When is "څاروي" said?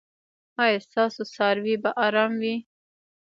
1.33-1.75